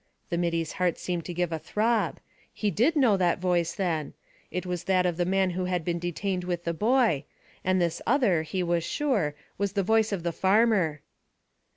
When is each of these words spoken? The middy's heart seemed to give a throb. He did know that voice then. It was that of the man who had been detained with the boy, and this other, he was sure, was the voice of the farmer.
The 0.31 0.37
middy's 0.39 0.71
heart 0.81 0.97
seemed 0.97 1.25
to 1.25 1.31
give 1.35 1.51
a 1.51 1.59
throb. 1.59 2.17
He 2.51 2.71
did 2.71 2.95
know 2.95 3.17
that 3.17 3.37
voice 3.37 3.75
then. 3.75 4.15
It 4.49 4.65
was 4.65 4.85
that 4.85 5.05
of 5.05 5.15
the 5.15 5.25
man 5.29 5.51
who 5.51 5.65
had 5.65 5.85
been 5.85 5.99
detained 5.99 6.43
with 6.43 6.63
the 6.63 6.73
boy, 6.73 7.25
and 7.63 7.79
this 7.79 8.01
other, 8.07 8.41
he 8.41 8.63
was 8.63 8.83
sure, 8.83 9.35
was 9.59 9.73
the 9.73 9.83
voice 9.83 10.11
of 10.11 10.23
the 10.23 10.31
farmer. 10.33 11.01